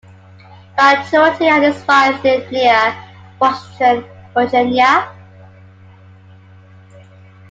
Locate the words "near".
2.51-3.03